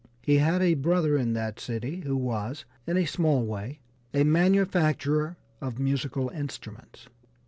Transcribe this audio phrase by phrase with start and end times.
[0.23, 3.81] He had a brother in that city who was, in a small way,
[4.15, 7.07] a manufacturer of musical instruments.